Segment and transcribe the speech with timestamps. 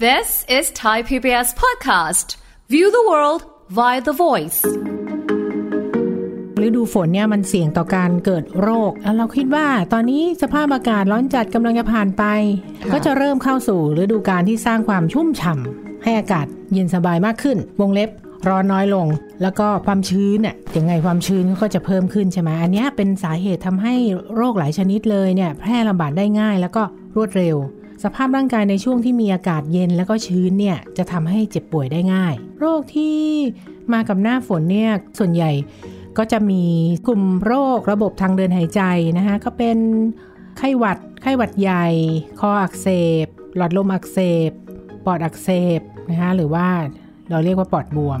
[0.00, 2.34] This is Thai PBS podcast.
[2.68, 4.60] View the world via the voice.
[6.66, 12.24] ฤดูฝนเนี่ยมันเสี่ยงต่อการเกิดโรคแล้วเราคิดว่าตอนนี้สภาพอากาศร้อนจัดกำลังจะผ่านไป
[12.92, 18.10] ก็จะเริ่มเข้าสู่ฤดูการที่สร้างความชุ่มฉ่ำให้อากาศเย็นสบายมากขึ้น วงเล็บ
[18.48, 19.06] ร้อนน้อยลง
[19.42, 23.94] แล้วก็ความชื้นเนี่ยยังไงความชื้นก็จะเพิ่มขึ้นใช่ไหมอันเนี้ยเป็นสาเหตุทำให้
[24.34, 26.82] โรคหลายชนิดเลยเนี่ยแพร่ระบาดได้ง่ายแล้วก็
[27.16, 27.56] รวดเร็ว
[28.04, 33.18] สภาพร่างกายในช่วงที่มีอากาศเย็นแล้วก็ชื้นเนี่ยจะทำให้เจ็บป่วยได้ง่าย โรคที่
[33.92, 35.52] มากับหน้าฝนเนี่ยส่วนใหญ่
[36.18, 36.62] ก็จะมี
[37.06, 38.82] กลุ่มโรคระบบทางเดินหายใจ
[39.18, 39.78] นะคะก็เป็น
[40.58, 41.86] ไข้หวัด ไข้หวัดใหญ่
[42.40, 42.88] คออักเส
[43.24, 44.18] บ หลอดลมอักเส
[44.48, 44.50] บ
[45.04, 45.48] ปอดอักเส
[45.78, 46.66] บนะคะหรือว่า
[47.30, 48.20] เราเรียกว่าปอดบวม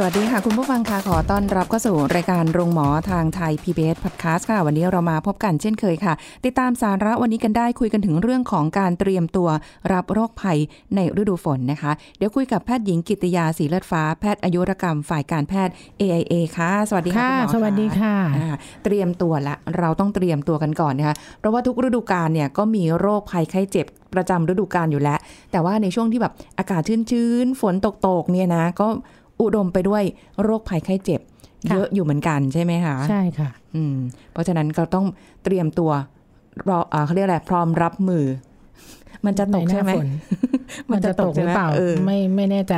[0.00, 6.14] สวัสดีค่ะ คุณผู้ฟังค่ะขอต้อนรับเข้าสู่รายการโรงหมอทางไทย PBS Podcast ค่ะ วันนี้เรามาพบกันเช่นเคยค่ะ
[6.44, 9.48] ติดตามสาระวันนี้กันได้คุยกันถึงเรื่องของการเตรียมตัว
[9.92, 10.58] รับโรคภัย
[10.94, 18.48] ในฤดูฝนนะคะ เดี๋ยวคุยกับแพทย์หญิงกิตยาสีเลือดฟ้าแพทย์อายุรกรรมฝ่ายการแพทย์ AIA ค่ะ สวัสดีค่ะค่ะคุณหมอสวัสดีค่ะอ่า
[18.84, 25.18] เตรียมตัวละเราต้องเตรียมตัวกันก่อนนะคะเพราะว่าทุกฤดูกาลเนี่ยก็มีโรคภัยไข้เจ็บประจำฤดูกาลอยู่แล้ว
[25.52, 27.88] แต่ว่าในช่วงที่แบบอากาศชื้นๆฝนต
[28.22, 28.88] กๆเนี่ยนะก็
[29.40, 30.02] อุดมไปด้วย
[30.42, 31.20] โรคภัยไข้เจ็บ
[31.70, 33.96] ค่ะเยอะอยู่เหมือนกันใช่ไหมคะ ใช่ค่ะ อืม
[34.32, 35.06] เพราะฉะนั้นก็ต้อง
[35.44, 35.90] เตรียมตัว
[36.68, 38.24] รออ่าเขาเรียกอะไรพร้อมรับมือ
[39.26, 40.08] มันจะตกในหน้าใช่ไหมฝน
[40.90, 42.74] มัมันนจะจะตตกกใช่หไหมรือเปล่าเออไม่ไม่แน่ใจ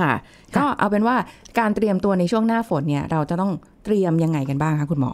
[0.00, 0.12] ค่ะ
[0.54, 1.16] ค่ะก็เอาเป็นว่า
[1.58, 3.52] การเตรียมตัวในช่วงหน้าฝนเนี่ย เราจะต้อง
[3.84, 5.12] เตรียมยังไงกันบ้างคะคุณหมอ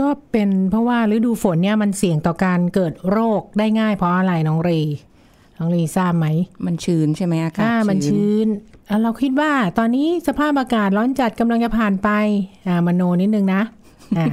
[0.00, 4.80] ก็เป็นเพราะว่าฤดูฝนเนี่ยมันเสี่ยงต่อการเกิดโรคได้ง่ายเพราะอะไรน้องรี
[5.58, 6.26] น้องรีทราบไหม
[6.66, 12.08] มันชื้นใช่ไหมอากาศอ่ามันชื้นอะ เราคิดว่าตอนนี้สภาพอากาศร้อนจัดกำลังจะผ่านไป
[12.66, 13.62] อ่ามโนนิดนึงนะ
[14.18, 14.26] อ่า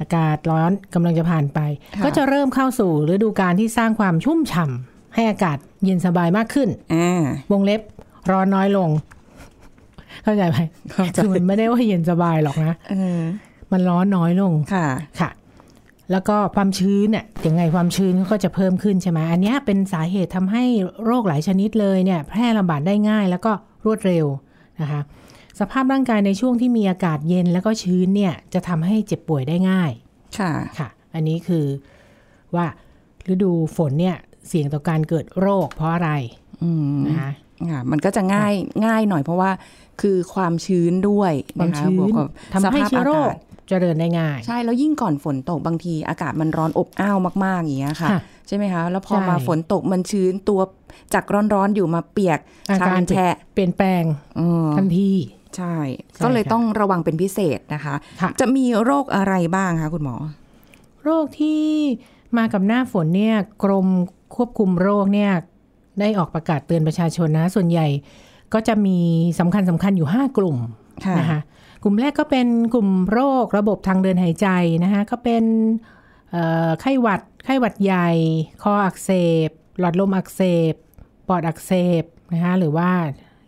[0.00, 1.60] อากาศร้อนกำลังจะผ่านไป
[2.04, 7.22] ก็จะเริ่มเข้าสู่ฤดูการที่สร้างความชุ่มฉ่ำให้อากาศเย็นสบายมากขึ้นอ่า
[7.52, 7.80] วงเล็บ
[8.30, 8.88] ร้อนน้อยลง
[10.24, 10.58] เข้าใจไหม
[10.92, 13.20] เข้าใจคือมันไม่ได้ว่าเย็นสบายหรอกนะเออ
[13.72, 14.86] มันร้อนน้อยลงค่ะ
[15.20, 15.30] ค่ะ
[16.10, 20.64] แล้วก็ความชื้นเนี่ยยังไงความชื้นก็จะเพิ่มขึ้นใช่ไหมอันเนี้ยเป็นสาเหตุทำให้
[21.04, 23.52] โรคหลายชนิดเลยเนี่ย แพร่ระบาดได้ง่าย แล้วก็
[23.84, 24.26] รวดเร็ว
[24.80, 25.00] นะคะ
[25.60, 29.92] สภาพร่างกายในช่วงที่มีอากาศเย็นแล้วก็ชื้นเนี่ยจะทำให้เจ็บป่วยได้ง่าย
[30.38, 31.66] ค่ะค่ะ อันนี้คือ
[32.54, 32.66] ว่า
[33.32, 34.16] ฤดูฝนเนี่ย
[34.48, 36.10] เสี่ยงต่อการเกิดโรคเพราะอะไร
[36.62, 37.32] อืมนะคะ
[37.70, 38.54] ค่ะมันก็จะง่าย
[38.86, 39.50] ง่ายหน่อยเพราะว่า
[40.00, 43.38] คือความชื้นด้วยความนะคะชื้บวกนกับทำให้สภาพเชื้อโรคากาศ
[43.72, 50.60] เจริญได้ง่าย ใช่แล้วยิ่งก่อนฝนตกบางที อากาศมันร้อนอบอ้าวมากๆอย่างเงี้ยค่ะค่ะใช่ไหมคะ แล้วพอใช่มาฝนตกมันชื้นตัว
[51.14, 52.38] จากร้อนๆอยู่มาเปียก
[52.70, 54.02] อาชาการแฉะเปลี่ยนแปลง
[54.36, 55.10] เออทันที
[55.56, 55.76] ใช่
[56.14, 60.16] ใช่ก็เลยค่ะต้องระวังเป็นพิเศษนะคะค่ะจะมีโรคอะไรบ้างคะคุณหมอ
[61.04, 61.62] โรคที่
[62.38, 63.86] มากับหน้าฝนเนี่ยกรม
[64.36, 65.32] ควบคุมโรคเนี่ย
[66.00, 67.86] ได้ออกประกาศเตือนประชาชนนะ ส่วนใหญ่
[68.54, 68.98] ก็จะมี
[69.38, 70.56] สำคัญสำคัญอยู่ 5 กลุ่ม
[71.06, 71.40] ค่ะนะคะ
[71.82, 74.48] กลุ่มแรกก็เป็นกลุ่มโรคระบบทางเดินหายใจ
[74.84, 75.44] นะคะก็เป็น
[76.30, 78.08] เอ่อไข้หวัดไข้หวัดใหญ่
[78.62, 79.10] คออักเส
[79.48, 79.50] บ
[79.80, 80.40] หลอดลมอักเส
[80.72, 80.74] บ
[81.28, 81.72] ปอดอักเส
[82.02, 82.90] บนะคะหรือว่า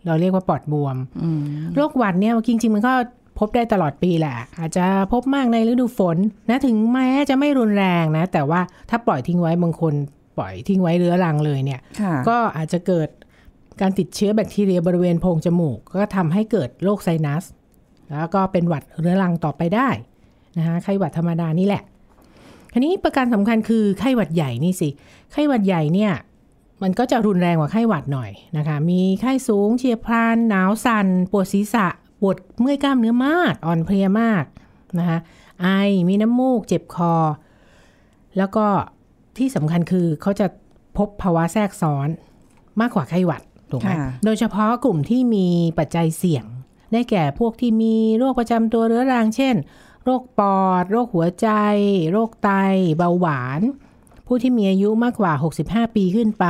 [0.05, 1.41] เราเรียกว่าปอดบวมอืม
[1.75, 2.93] โรคหวัดเนี่ยจริงๆ มันก็
[3.39, 6.17] พบได้ตลอดปีแหละ อาจจะพบมากในฤดูฝน
[6.49, 9.93] นะถึงแม้จะไม่รุนแรงนะ แต่ว่าถ้าปล่อยทิ้งไว้บางคน
[10.37, 13.09] ปล่อยทิ้งไว้เรื้อรังเลยเนี่ยค่ะก็อาจจะเกิด
[13.81, 17.43] การติดเชื้อแบคทีเรียบริเวณโพรงจมูก ก็ทำให้เกิดโรคไซนัส
[18.11, 19.89] แล้วก็เป็นหวัดเรื้อรังต่อไปได้
[20.57, 21.83] นะคะไข้หวัดธรรมดานี่แหละ
[22.73, 24.89] ทีนี้ประการสำคัญคือไข้หวัดใหญ่นี่สิ
[25.31, 26.13] ไข้หวัดใหญ่เนี่ย
[26.83, 31.87] มันก็จะรุนแรงกว่าไข้หวัดหน่อยนะคะ มีไข้สูงเฉียบพลันหนาวสัน่นปวดศีรษะ
[32.21, 34.43] ปวดเมื่อยกล้ามเนื้อมาก อ่อนเพลียมาก
[34.99, 35.19] นะคะ
[35.61, 35.67] ไอ
[36.07, 37.13] มีน้ำมูก เจ็บคอ
[38.37, 38.65] แล้วก็
[39.37, 40.47] ที่สำคัญคือเขาจะ
[40.97, 42.07] พบภาวะแทรกซ้อน
[42.81, 43.41] มากกว่าไข้หวัด
[43.71, 45.47] ถูกไหมค่ะโดยเฉพาะกลุ่มที่มี
[45.79, 46.45] ปัจจัยเสี่ยง
[46.95, 49.55] ได้แก่พวกที่มีโรคประจำตัวเรื้อรังเช่น
[50.03, 51.49] โรคปอด โรคหัวใจ
[52.11, 52.49] โรคไต
[52.97, 53.61] เบาหวาน
[54.27, 55.33] ผู้ที่มีอายุมากกว่า
[55.63, 56.47] 65 ปีขึ้นไป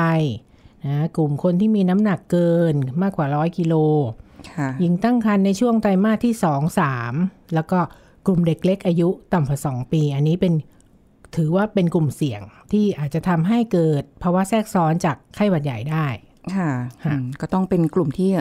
[0.85, 3.73] นะกลุ่มคนที่มีน้ำหนักเกินมากกว่า 100 กิโล
[4.51, 6.33] ค่ะหญิงตั้งครรภ์ในช่วงไตรมาสที่
[6.73, 7.79] 2 3 แล้วก็
[8.25, 10.53] กลุ่มเด็กเล็กอายุต่ำกว่า 2 ปี อันนี้เป็น
[11.35, 12.41] ถือว่าเป็นกลุ่มเสี่ยง
[12.71, 16.07] ที่อาจจะทำให้เกิดภาวะแทรกซ้อนจากไข้หวัดใหญ่ได้
[16.55, 16.69] ค่ะ
[17.03, 18.31] ค่ะอืมก็ต้องเป็นกลุ่มที่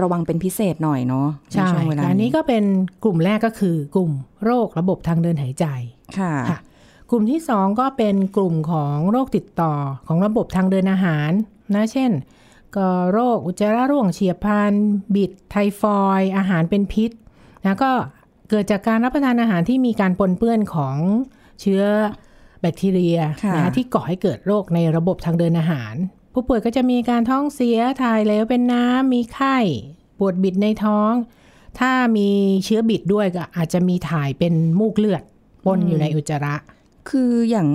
[0.00, 2.64] ระวังเป็นพิเศษหน่อยเนาะในใช่ช่วงเวลาอันนี้ก็เป็น
[3.04, 4.12] กลุ่มแรกก็คือกลุ่ม
[4.44, 5.66] โรคระบบทางเดินหายใจ
[6.18, 6.58] ค่ะค่ะ
[7.10, 9.72] กลุ่มที่สองก็เป็นกลุ่มของโรคติดต่อ
[10.06, 11.30] ของระบบทางเดินอาหาร
[11.74, 12.10] นะเช่น
[12.76, 14.74] ก็โรคอุจจาระร่วงเฉียบพลัน
[15.14, 17.10] บิดไทฟอยด์อาหารเป็นพิษ
[17.64, 17.92] นะก็
[18.50, 20.96] เกิดจากการรับประทานอาหารที่มีการปนเปื้อนของ
[21.60, 21.82] เชื้อ
[22.60, 25.94] แบคทีเรียค่ะนะที่ก่อให้เกิดโรคในระบบทางเดินอาหาร
[26.38, 29.56] ผู้ป่วยก็จะมีการท้องเสีย ถ่ายเหลวเป็นน้ำ มีไข้
[30.18, 31.12] ปวดบิดในท้อง
[31.78, 32.28] ถ้ามี
[32.64, 35.22] เชื้อบิดด้วยก็อาจจะมีถ่ายเป็นมูกเลือด
[35.64, 36.54] ปนอยู่ในอุจจาระ
[37.10, 37.68] คืออย่าง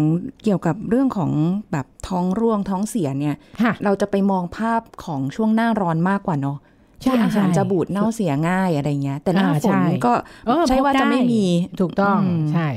[0.44, 1.32] เกี่ยวกับเรื่องของ
[1.72, 6.58] แบบท้องร่วงท้องเสียเนี่ยค่ะเราจะไปมองภาพของช่วงหน้าร้อนมากกว่าเนาะ
[7.02, 10.14] ใช่ที่อาหารใช่จะบูดเน่าเสียง่ายอะไรเงี้ย แต่หน้าอ่าฝนใช่ก็
[10.46, 11.44] เออใช่ว่าพบจะไม่ด้มี
[11.80, 12.68] ถูกต้องอืมใช่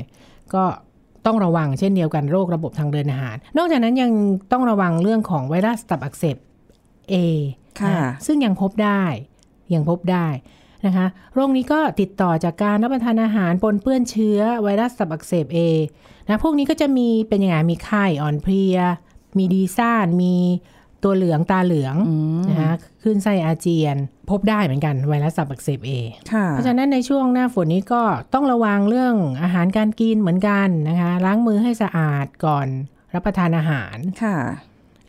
[0.53, 0.63] ก็
[1.27, 4.11] ต้องระวังเช่นเดียวกันโรคระบบทางเดินอาหาร นอกจากนั้นยัง
[4.51, 6.37] ต้องระวังเรื่องของไวรัสตับอักเสบ
[7.11, 7.15] A
[7.79, 9.03] ค่ะนะซึ่งยังพบได้
[9.73, 10.27] ยังพบได้
[10.85, 15.59] นะคะโรคนี้ก็ติดต่อจากการรับประทานอาหารปนเปื้อนเชื้อไวรัสตับอักเสบ A
[16.25, 18.77] นะพวกนี้ก็จะมีเป็นยังไงมีไข้อ่อนเพลีย
[19.37, 20.35] มีดีซ่าน มี
[21.03, 22.73] ตัวเหลืองตาเหลืองอืมนะคะ
[23.07, 23.97] ขึ้นไส้อาเจียน
[24.29, 25.91] พบได้เหมือนกันไวรัสตับอักเสบ A
[26.33, 28.01] ค่ะเพราะฉะนั้นในช่วงหน้าฝนนี้ก็
[28.33, 32.67] ต้องระวังเรื่องอาหารการกินเหมือนกันนะคะล้างมือให้สะอาดก่อน
[33.13, 34.37] รับประทานอาหารค่ะ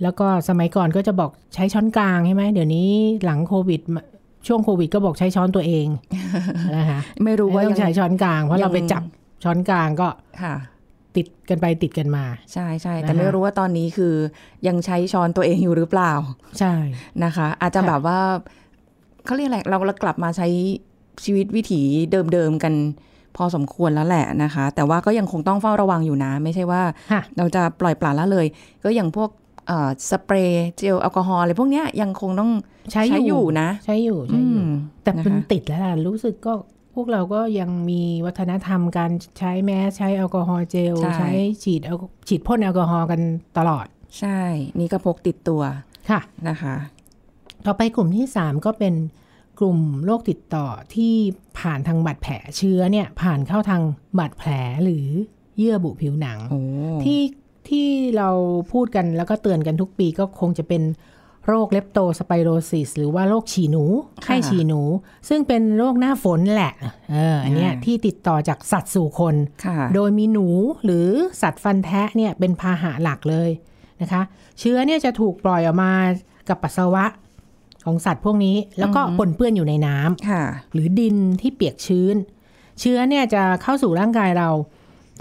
[0.03, 2.89] แล้วก็สมัยก่อนก็จะบอกใช้ช้อนกลางใช่ไหมเดี๋ยวนี้
[3.25, 4.03] หลังโควิดมา
[4.47, 5.87] ช่วงโควิดก็บอกใช้ช้อนตัวเอง
[6.77, 9.03] นะคะไม่รู้ว่าไม่ต้ยัองงใช้ช้อนกลางเพราะยังเราไปจับ
[9.45, 10.09] ช้อนกลางก็
[10.43, 10.55] ค่ะ
[11.19, 14.15] ติดกันไปติดกันมา ใช่ใช่แต่นะคะไม่รู้ว่าตอนนี้คือ
[14.67, 16.13] ยังใช้ช้อนตัวเองอยู่หรือเปล่า
[16.59, 16.75] ใช่
[17.25, 18.21] นะคะ อาจจะค่ะแบบว่า
[19.25, 20.49] เขาเรียกอะไรเราเรากลับมาใช้
[21.25, 21.81] ชีวิตวิถี
[22.33, 22.75] เดิมๆกัน
[23.37, 26.83] พอสมควรแล้วแหละนะคะ แต่ว่าก็ยังคงต้องเฝ้าระวังอยู่นะ ไม่ใช่ว่า
[27.13, 28.47] ค่ะเราจะปล่อยปละละเลย
[28.85, 29.31] ก็อย่างพวก
[29.67, 32.51] เอ่อสเปรย์เจลแอลกอฮอล์อะไรพวกเนี้ยยังคงต้อง
[32.93, 34.69] ใช้ใช้ออยู่ยู่นะ ใช้อยู่ใช้อยู่อืม
[35.03, 41.31] แต่เป็นนะคะติดแล้วล่ะรู้สึกก็พ วกเราก็ยังมีวัฒนธรรมการใช้แมสใช้แอลกอฮอล์เจล ใช่ใช้
[41.63, 43.21] ฉีดแอลกอฉีดพ่นแอลกอฮอล์กัน
[43.59, 43.87] ตลอด
[44.19, 44.41] ใช่
[44.79, 45.63] นี่ก็พกติดตัว
[46.11, 46.75] ค่ะนะคะ
[47.67, 48.95] ต่อไปกลุ่มที่ 3 ก็เป็น
[49.59, 51.15] กลุ่มโรคติดต่อที่
[51.59, 53.83] ผ่านทางบาดแผลเชื้อเนี่ย ผ่านเข้าทาง
[54.19, 54.51] บาดแผล
[54.85, 55.07] หรือ
[55.57, 56.61] เยื่อบุผิวหนังโอ้
[57.05, 57.23] ที่
[57.69, 57.87] ที่
[58.17, 58.31] เรา
[58.73, 60.83] พูดกันแล้วก็เตือนกันทุกปีก็คงจะเป็น
[61.49, 63.85] โรคเลปโตสไปโรซิสหรือว่าโรคฉี่หนู
[64.25, 64.81] ไข้ฉี่หนู
[65.29, 66.73] ซึ่งเป็นโรคหน้าฝนแหละ
[67.13, 69.35] เอออันเนี้ยที่ติดต่อจากสัตว์สู่คน
[69.65, 70.47] ค่ะโดยมีหนู
[70.85, 71.09] หรือ
[71.43, 73.51] สัตว์ฟันแทะเนี่ยเป็นพาหะหลักเลย
[74.03, 74.23] นะคะ
[74.59, 75.93] เชื้อเนี่ยจะถูกปล่อยออกมา
[76.49, 77.05] กับปัสสาวะ
[77.85, 80.43] ของสัตว์พวกนี้ แล้วก็ปนเปื้อนอยู่ในน้ำค่ะ
[80.73, 82.17] หรือดินที่เปียกชื้น
[82.81, 84.51] เชื้อเนี่ยจะเข้าสู่ร่างกายเรา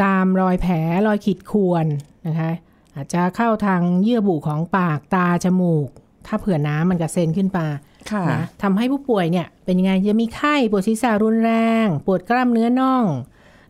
[0.03, 0.73] ตามรอยแผล
[1.07, 1.85] รอยขีดข่วน
[2.27, 2.51] นะคะ
[2.95, 5.89] อาจจะเข้าทางเยื่อบุของปากตาจมูก
[6.27, 7.67] ถ้าเผื่อน้ำมันกระเซ็นขึ้นมา
[8.11, 11.51] ค่ะนะทำให้ผู้ป่วยเนี่ยเป็นยังไงจะมีไข้ปวดศีรษะรุนแร
[11.85, 13.05] ง ปวดกล้ามเนื้อน่อง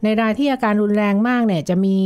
[0.04, 1.98] ในรายที่อาการรุนแรงมากเนี่ย จะมี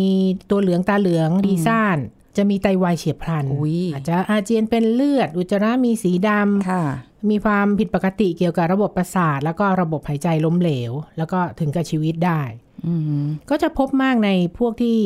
[0.50, 1.98] ตัวเหลืองตาเหลืองดีซ่าน
[2.38, 6.83] จะมีไตวายเฉียบพลันอุ๊ยอาจจะอาเจียนเป็นเลือด อุจจาระมีสีดำค่ะ
[7.30, 12.42] มีความผิดปกติเกี่ยวกับระบบประสาท แล้วก็ระบบหายใจล้มเหลว แล้วก็ถึงกับชีวิตได้
[12.86, 14.97] อืมก็จะพบมากในพวกที่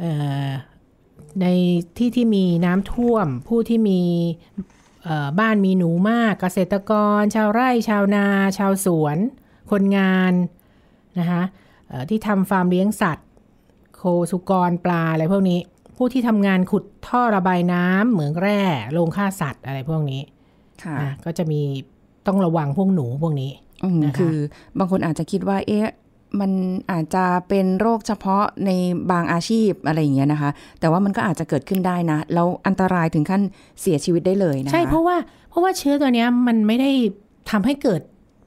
[0.00, 0.12] เอ่
[0.46, 0.48] อ
[1.40, 1.46] ใน
[1.98, 4.00] ที่ที่มีน้ำท่วม ผู้ที่มี
[4.54, 4.79] เอ่อ
[5.40, 8.26] บ้านมีหนูมากเกษตรกร ชาวไร่ชาวนา
[8.58, 9.16] ชาวสวน
[9.70, 10.32] คนงาน
[11.18, 11.42] นะคะ
[11.88, 13.26] เอ่อที่ทำฟาร์มเลี้ยงสัตว์
[13.96, 15.58] โคสุกรปลาอะไรพวกนี้
[15.96, 18.62] ผู้ที่ทำงานขุดท่อระบายน้ำเหมืองแร่
[18.92, 20.22] โรงฆ่าสัตว์อะไรพวกนี้
[20.82, 21.60] ค่ะอะก็จะมี
[22.26, 23.50] ต้องระวังพวกหนูพวกนี้
[23.84, 24.36] อืมนะคะคือ
[24.78, 25.86] บางคนอาจจะคิดว่าเอ๊ะ
[26.40, 26.50] มัน
[26.92, 28.70] อาจจะเป็นโรคเฉพาะใน
[29.10, 33.42] บางอาชีพอะไรอย่างเงี้ยนะคะ แต่ว่ามันก็อาจจะเกิดขึ้นได้นะ แล้วอันตรายถึงขั้น
[33.80, 35.16] เสียชีวิตได้เลยนะคะใช่เพราะว่า
[35.50, 36.90] เพราะว่าเชื้อตัวเนี้ยมันไม่ได้
[37.50, 38.00] ทำให้เกิด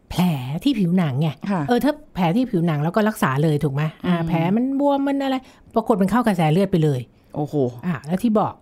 [0.09, 0.23] แผล
[0.63, 5.35] ที่ผิวหนังไงค่ะเออถ้าแผลที่ผิวหนังแล้วก็รักษาเลยถูกไหมอ่าอืมแผลมันบวมมันอะไร
[5.75, 6.99] ปรากฏมันเข้ากระแสเลือดไปเลย
[7.35, 7.53] โอ้โห
[7.85, 8.53] อ่าแล้วที่บอก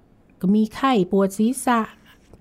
[0.42, 1.80] ก็มีไข้ปวดศีรษะ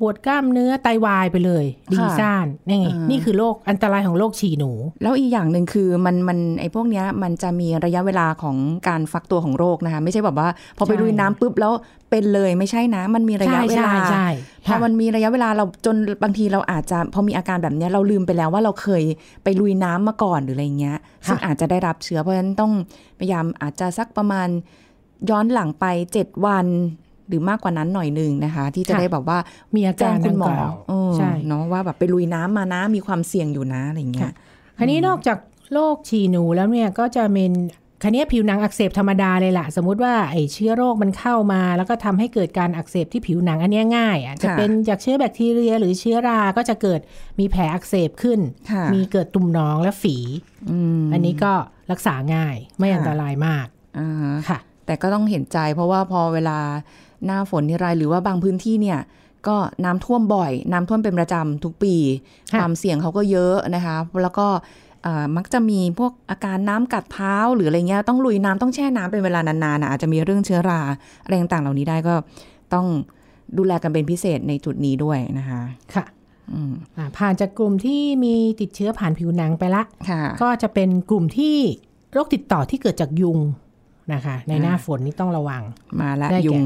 [0.01, 4.71] ปวดกล้ามเนื้อไตวายไปเลย ดีค่ะซ่านนี่ไงอ่านี่นี่คือโรคอันตรายของโรคฉี่หนู
[5.03, 8.57] แล้วอีกอย่างหนึ่งคือมันมันไอ้พวกเนี้ยมันจะมีระยะเวลาของ
[8.89, 11.73] การฟักตัวของโรคนะคะ ไม่ใช่แบบว่า พอไปใช่ลุยน้ำปุ๊บแล้ว
[12.11, 14.29] เป็นเลยไม่ใช่นะ มันมีระยะเวลาใช่ใช่
[14.67, 19.03] พอมันมีระยะเวลาเราจนบางทีเราอาจจะพอมีอาการแบบเนี้ยเราลืมไปแล้วว่าเราเคย
[19.45, 22.73] ไปลุยน้ำมาก่อนหรืออะไรเงี้ยซึ่งอาจจะได้รับเชื้อเพราะฉะนั้นต้อง
[23.19, 24.49] พยายามอาจจะสักประมาณ
[25.31, 26.67] ย้อนหลังไปเจ็ดวัน
[27.31, 29.39] หรือมากกว่านั้นหน่อยหนึ่งนะคะ ที่จะค่ะได้แบบว่า
[29.75, 34.33] มีอาแจ้การงคุณหมอดังกล่าวเออใช่เนาะว่าแบบไปลุยน้ำมานะมีความเสี่ยงอยู่นะอะไรเงี้ย
[34.79, 35.39] คราวนี้นอกจาก
[35.73, 37.53] โรคฉี่หนูแล้วเนี่ยก็จะเป็น
[38.03, 47.01] คันนี้ยผิวหนังอักเสบธรรมดาเลยล่ะ สมมุติว่าไอ้เชื้อโรคมันเข้ามา แล้วก็ทำให้เกิดการอักเสบที่ผิวหนังอันเนี้ยง่ายอาจจะค่ะเป็นจากเชื้อแบคทีเรีย หรือเชื้อรา ก็จะเกิด
[47.41, 50.17] มีแผลอักเสบขึ้นค่ะมีเกิดตุ่มหนองและฝี
[50.71, 51.53] อืมอันนี้ก็
[51.91, 53.67] รักษาง่ายไม่ค่ะอันตรายมาก
[53.99, 56.59] อ่าฮะค่ะ แต่ก็ต้องเห็นใจเพราะว่าพอเวลา
[57.27, 58.99] หน้าฝนทีไรหรือว่าบางพื้นที่เนี่ย
[59.49, 61.95] ก็น้ำท่วมบ่อย น้ำท่วมเป็นประจำทุกปี
[62.53, 64.47] ค่ะความเสี่ยงเขาก็เยอะนะคะ แล้วก็
[65.03, 70.81] เอ่อมักจะมีพวกอาการน้ำกัดเท้าหรืออะไรเงี้ยต้องลุยน้ำต้องแช่น้ำเป็นเวลานานๆนะอาจจะมีเรื่องเชื้อรา
[71.23, 72.15] อะไรต่างๆเหล่านี้ได้ก็
[72.75, 72.87] ต้อง
[73.59, 75.61] ดูแลกันเป็นพิเศษในจุดนี้ด้วยนะคะ
[75.95, 76.05] ค่ะ
[76.53, 81.57] อืมอ่าผ่านจากกลุ่มที่มีติดเชื้อผ่านผิวหนังไปละค่ะก็จะเป็นกลุ่มที่
[82.13, 83.39] โรคติดต่อที่เกิดจากยุง
[84.13, 85.63] นะคะ ในหน้าฝนนี่ต้องระวัง
[86.01, 86.63] มาละได้แก่ยุง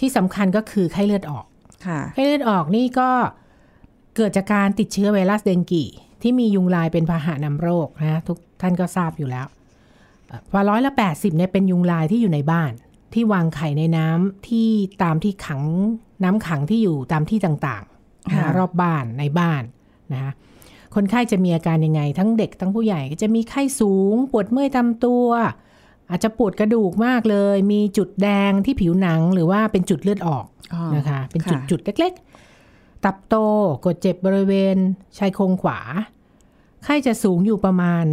[0.00, 1.44] ที่สำคัญก็คือไข้เลือดออก
[1.86, 3.10] ค่ะไข้เลือดออกนี่ก็
[4.16, 5.84] เกิดจากการติดเชื้อไวรัสเดงกี
[6.22, 9.46] ที่มียุงลายเป็นพาหะนำโรคนะทุกท่านก็ทราบอยู่แล้ว
[10.28, 12.72] เอ่อพอร้อยละแปดสิบเนี่ยเป็นยุงลายที่อยู่ในบ้าน
[13.14, 14.68] ที่วางไข่ในน้ำที่
[15.02, 15.62] ตามที่ขัง
[16.24, 19.62] น้ำขังที่อยู่ตามที่ต่างๆค่ะนะรอบบ้านในบ้าน
[20.12, 20.32] นะคะ
[20.94, 25.26] คนไข้จะมีอาการยังไง ทั้งเด็กทั้งผู้ใหญ่ก็จะมีไข้สูง ปวดเมื่อยตามตัว
[26.10, 32.12] อาจจะปวดกระดูกมากเลย มีจุดแดงที่ผิวหนังหรือว่าเป็นจุดเลือดออกอ๋อนะคะ เป็นจุดค่ะจุดเล็ก
[32.58, 33.34] ๆ ตับโต
[33.84, 34.76] กดเจ็บบริเวณ
[35.18, 35.80] ชายโครงขวา
[36.84, 38.04] ไข้จะสูงอยู่ประมาณ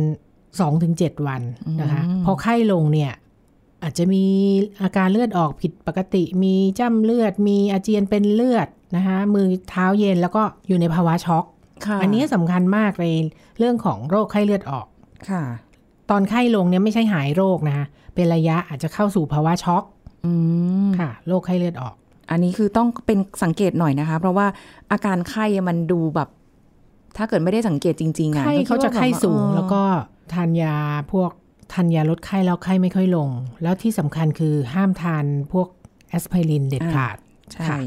[0.60, 1.42] 2-7วัน
[1.82, 3.14] นะคะ พอไข้ลงเนี่ย
[3.84, 4.26] อาจจะมี
[4.82, 11.46] อาการเลือดออกผิดปกติ มีจ้ำเลือด มีอาเจียนเป็นเลือดนะคะ มือเท้าเย็นแล้วก็อยู่ในภาวะช็อก
[11.86, 13.08] ค่ะอันนี้สำคัญมากใน
[13.60, 14.88] เรื่องของโรคไข้เลือดออก
[15.30, 15.44] ค่ะ
[16.12, 17.86] ตอนไข้ลงเนี่ยไม่ใช่หายโรคนะคะ
[18.16, 19.84] เป็นระยะอาจจะเข้าสู่ภาวะช็อก
[20.26, 20.32] อื
[20.88, 21.96] มค่ะโรคไข้เลือดออก
[22.32, 24.48] อันนี้คือต้องเป็นสังเกตหน่อยนะคะ เพราะว่า
[24.92, 26.30] อาการไข้มันดูแบบ
[27.18, 29.82] ถ้าเกิดไม่ได้สังเกตจริงๆอะไข้เขาจะไข้สูงเออแล้วก็
[30.34, 30.76] ทานยา
[31.12, 31.32] พวก
[31.74, 33.30] ทานยาลดไข้แล้วไข้ไม่ค่อยลง
[33.64, 35.68] แล้วที่สำคัญคือห้ามทานพวก
[36.10, 37.18] แอสไพรินเด็ดขาด
[37.54, 37.80] ใช่ค่ะ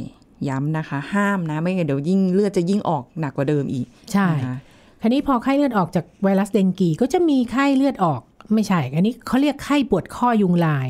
[0.49, 4.59] ย้ำนะคะ ห้ามนะไม่งั้นเดี๋ยวยิ่งเลือดจะยิ่งออกหนักกว่าเดิมอีกใช่นะ
[5.01, 8.21] คะคราวนี้พอไข้เลือดออกจากไวรัสเดงกีก็จะมีไข้เลือดออก
[8.55, 10.87] ไม่ใช่ อันนี้เขาเรียกไข้ปวดข้อยุงลาย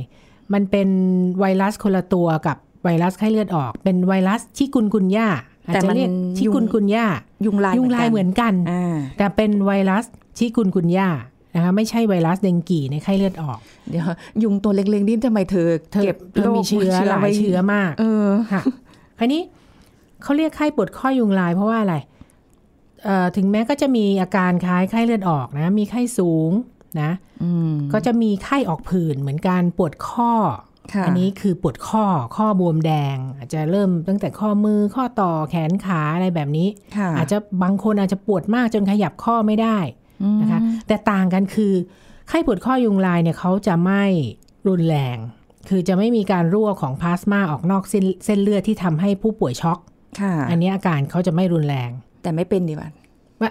[0.52, 0.88] มันเป็น
[1.40, 5.28] ไวรัสคนละตัวกับไวรัสไข้เลือดออก เป็นไวรัสชิกุนกุนย่า
[5.66, 7.06] อาจจะเรียกชิกุนกุนย่า
[7.46, 10.04] ยุงลายยุงลายเหมือนกันอ่าแต่เป็นไวรัส
[10.38, 11.08] ชิกุนกุนย่า
[11.54, 13.58] นะคะไม่ใช่ไวรัสเดงกีในไข้เลือดออก
[13.90, 14.04] เดี๋ยว
[14.42, 18.62] ยุงตัวเล็กๆนี่ทำไมเธอเธอเก็บเธอมีเชื้อหลายไว้เชื้อมาก เออค่ะ
[19.18, 19.42] คราวนี้
[20.22, 22.17] เขาเรียกไข้ปวดข้อยุงลายเพราะว่าอะไรเอ่อ
[23.36, 26.50] ถึงแม้ก็จะมีอาการคล้ายไข้เลือดออกนะ มีไข้สูง
[27.00, 27.10] นะ
[27.42, 30.32] อืมก็จะมีไข้ออกผื่นเหมือนการปวดข้อ
[30.94, 32.04] ค่ะอันี้คือปวดข้อ
[32.36, 39.78] ข้อบวมแดง อาจจะเริ่มตั้งแต่ข้อมือข้อต่อแขนขาอะไรแบบนี้ค่ะอาจจะบางคนอาจจะปวดมากจนขยับข้อไม่ได้
[40.22, 41.72] อืมนะคะแต่ต่างกันคือ
[42.28, 44.04] ไข้ปวดข้อยุงลายเนี่ยเขาจะไม่
[44.68, 45.18] รุนแรง
[45.68, 49.78] คือจะไม่มีการรั่วของพลาสมาออกนอกเส้นเส้นเลือดที่ทำให้ผู้ป่วยช็อก
[50.20, 51.90] ค่ะอันนี้อาการเขาจะไม่รุนแรง
[52.22, 52.88] แต่ไม่เป็นดีกว่า
[53.42, 53.50] ว่า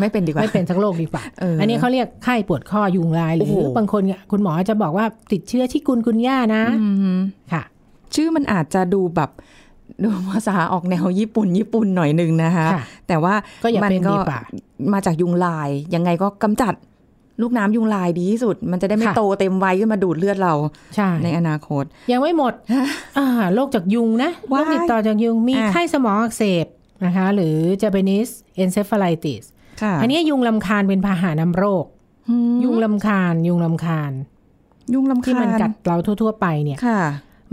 [0.00, 7.18] ไม่เป็นดีกว่า ไม่เป็นสักโรคดีกว่าเอออัอันนี้เขาเรียกไข้ปวดข้อยุงลายหรืโอ้อโหบางคนเนี่ยคุณหมอจะบอกว่าติดเชื้อที่กุนกุนย่านะอืม
[7.52, 7.62] ค่ะ
[8.14, 9.30] ชื่อมันอาจจะดูแบบ
[10.02, 14.40] ดูภาษาออกแนวญี่ปุ่น ญี่ปุ่นหน่อยหนึ่งนะคะค่ะแต่ว่าก็อย่ามัเป็นดีกว่า
[14.92, 16.74] มาจากยุงลาย ยังไงก็กำจัด
[17.42, 20.54] ลูกน้ำยุงลายดีที่สุด มันจะได้ไม่ค่ะโตเต็มวัยขึ้นมาดูดเลือดเรา
[20.96, 22.52] ใช่ในอนาคต ยังไม่หมด
[23.18, 26.66] อ่าโรคจากยุงนะโรว้ายคติดต่อจากยุงมีอะไข้สมองอักเสบ
[27.06, 28.32] นะคะ หรือ Japanese
[28.62, 29.44] encephalitis
[29.82, 31.86] ค่ะอันนี้ยุงลำคาญเป็นพาหะนำโรค
[32.28, 34.12] อืมยุงลำคาญ ยุงลำคาญ
[34.94, 37.00] ยุงลำคาญที่มันกัดเราทั่ว ๆ ไปเนี่ยค่ะ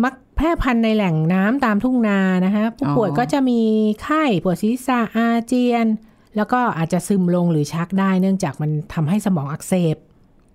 [0.04, 3.62] มักแพร่พันธุ์ในแหล่งน้ำตามทุ่งนานะคะผู้ป่วยอ๋อก็จะมี
[4.04, 5.88] ไข้ปวดศีรษะอาเจียน
[6.38, 9.98] แล้วก็อาจจะซึมลงหรือชักได้ เนื่องจากมันทำให้สมองอักเสบ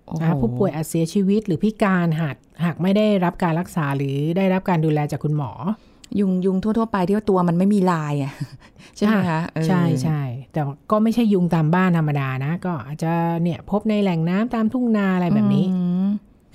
[0.06, 5.50] โอ้โหนะคะผู้ป่วยอาจเสียชีวิตหรือพิการหากหากไม่ได้รับการรักษาหรือได้รับการดูแลจากคุณหมอ
[6.20, 8.32] ยุงยุงทั่ว ๆ ไปที่ว่าตัวมันไม่มีลายอะ
[8.96, 10.20] ใช่ไหมคะเออใช่ใช่
[10.52, 10.60] แต่
[10.90, 16.08] ก็ไม่ใช่ยุงตามบ้านธรรมดานะ ก็อาจจะเนี่ยพบในแหล่งน้ำตามทุ่งนาอะไรแบบนี้อืม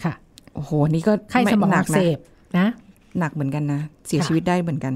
[0.03, 0.13] ค่ะ
[0.55, 2.17] โอ้โหนี่ก็ไข้สมองหนัอักเสนะบ
[2.57, 2.67] นะ
[3.19, 4.93] หนักเหมือนกันนะ เสียค่ะชีวิตได้เหมือนกัน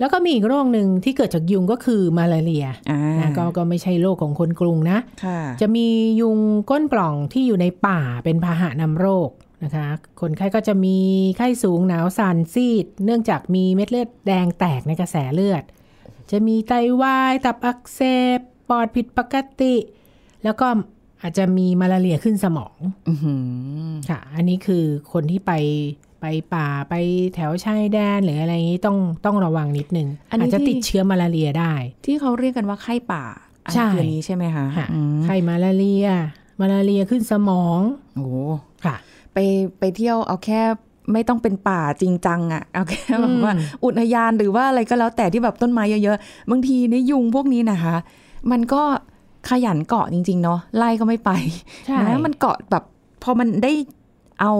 [0.00, 5.86] แล้วก็มีอีกโรคหนึ่งที่เกิดจากยุงก็คือมาลาเรียอ่านะก็ก็ไม่ใช่โรคของคนกรุงนะค่ะจะมี
[6.20, 6.38] ยุง
[6.70, 9.30] ก้นปล่องที่อยู่ในป่าเป็นพาหะนำโรค
[9.64, 9.88] นะคะ
[10.20, 10.98] คนไข้ก็จะมี
[11.36, 15.62] ไข้สูงหนาวสั่นซีด เนื่องจากมีเม็ดเลือดแดงแตกในกระแสเลือด
[16.30, 18.00] จะมีไตวายตับอักเส
[18.38, 19.74] บปอดผิดปกติ
[20.44, 20.66] แล้วก็
[21.22, 22.76] อาจจะมีมาลาเรียขึ้นสมอง
[23.08, 25.52] อื้อหือค่ะ อันนี้คือคนที่ไป
[26.20, 26.94] ไปป่าไป
[27.34, 31.72] แถวชายแดนหรืออะไรอย่างนี้ต้องต้องระวังนิดนึงอาจจะติดเชื้อมาลาเรียได้
[32.04, 33.24] ที่เขาเรียกกันว่าไข้ป่า
[33.64, 36.08] อันใช่คืออันนี้ใช่ไหมคะค่ะอืมไข้มาลาเรีย
[36.60, 37.80] มาลาเรียขึ้นสมอง
[38.16, 38.28] โอ้
[38.84, 38.96] ค่ะ
[39.32, 39.38] ไป
[39.78, 40.62] ไปเที่ยวเอาแค่
[41.12, 47.96] ไม่ต้องเป็นป่าจริงจังอะเอาแค่แบบว่าอืมอุทยานหรือว่าอะไรก็แล้วแต่ที่แบบต้นไม้เยอะๆ บางทีในยยุงพวกนี้นะคะ
[48.50, 48.82] มันก็
[49.48, 51.30] ขยันเกาะจริง ๆ เนาะไล่ก็ไม่ไป
[51.86, 52.84] ใช่นะมันเกาะแบบ
[53.22, 53.72] พอมันได้
[54.40, 54.52] เอา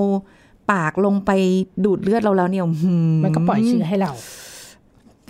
[0.72, 1.30] ปากลงไป
[1.84, 4.12] ดูดเลือดเราแล้วเนี่ยอื้อหืมันก็ปล่อยเชื้อให้เรา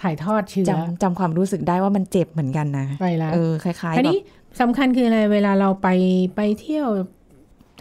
[0.01, 4.23] ถ่ายทอดเชื้อจำจำความรู้สึกได้ว่ามันเจ็บเหมือนกันนะไวรัสเออคล้ายๆอันแบนี้บ
[4.61, 5.89] สำคัญคืออะไรเวลาเราไป
[6.37, 6.87] ไปเที่ยว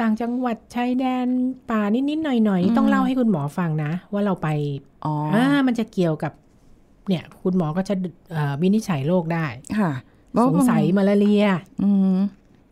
[0.01, 1.27] ต่างจังหวัดชายแดน
[1.69, 4.47] ป่านิดๆหน่อยๆต้องเล่าให้คุณหมอฟังนะ ว่าเราไป
[5.05, 6.33] อ๋ออ่ามันจะเกี่ยวกับ
[7.07, 7.95] เนี่ย คุณหมอก็จะ
[8.31, 9.45] เอ่อวินิจฉัยโรคได้
[9.79, 9.91] ค่ะ
[10.47, 11.45] สงสัยมาลาเรีย
[11.83, 12.15] อืม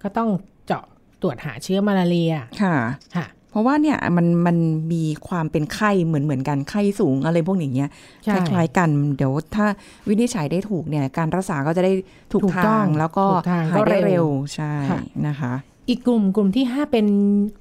[0.03, 0.29] ก็ต้อง
[0.67, 0.83] เจาะ
[1.21, 2.75] ตรวจหาเชื้อมาลาเรียค่ะ
[3.15, 4.57] ค่ะเพราะว่าเนี่ยมันมัน
[4.93, 7.89] มีความเป็นไข้เหมือนเหมือนกันไข้สูงอะไรพวกอย่างเงี้ย
[8.25, 9.65] ใช่คล้ายๆกันเดี๋ยวถ้า
[10.07, 11.91] วินิจฉัยได้ถูกเนี่ย การรักษาก็จะได้
[12.33, 15.53] ถูกถูกต้ทาองงแล้วก็ถูกทางหายได้ก็เร็เร็ววใช่ค่ะนะคะ
[15.89, 17.07] อีกกลุ่มกลุ่มที่ 5 เป็น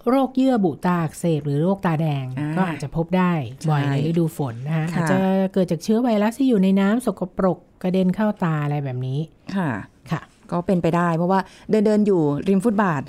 [0.08, 3.32] โรคเยื่อบุตาอักเสบหรือโรคตาแดงอ่าก็อาจจะพบได้
[3.70, 5.18] บ่อยใช่ในฤดูฝนนะคะค่ะอาจจะ
[5.54, 9.18] เกิดจากเชื้อไวรัสที่อยู่ในน้ำสกปรกกระเด็นเข้าตาอะไรแบบนี้
[9.56, 9.70] ค่ะ
[10.10, 13.02] ค่ะ ก็เป็นไปได้เพราะว่าเดินเดินอยู่ริมฟุตบาท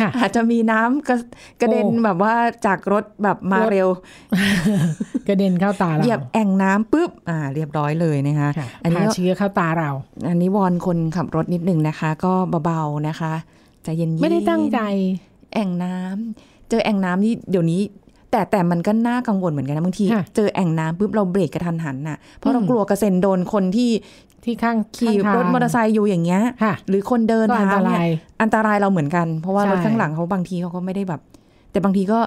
[0.00, 1.16] ค่ะอาจจะมีน้ำกระ
[1.60, 2.34] กระเด็นโอ้แบบว่า
[2.66, 3.88] จากรถแบบมารถเร็ว
[5.28, 9.90] กระเด็นเข้าตาเราเหยียบแอ่งน้ำปุ๊บอ่า เรียบร้อยเลยนะคะค่ะอันนี้พาก็เชื้อเข้าตาเรา
[10.28, 12.32] อันนี้วอนคนขับรถนิดนึงนะคะ ก็
[12.64, 13.32] เบาๆนะคะ
[13.86, 14.78] ใจเย็นๆไม่ได้ตั้งใจ
[15.54, 17.80] แอ่งน้ำเจอแอ่งน้ำนี่เดี๋ยวนี้
[18.30, 23.90] แต่แต่มันก็น่ากังวลเหมือนกันนะบางทีค่ะเจอแอ่งน้ำปุ๊บเราเบรกกระทันหันน่ะเพราะเราอืมกลัวกระเซ็นโดนคนที่
[24.44, 28.10] ที่ข้างขี่ข้างทางรถมอเตอร์ไซค์อยู่อย่างเงี้ยค่ะหรือคนเดินก็อันตเท้าเนี่รายย
[28.42, 31.20] อันตรายเราเหมือนกัน เพราะว่าใช่รถข้างหลังเขาบางทีเขาก็ไม่ได้แบบ
[31.70, 32.20] แต่บางทีก็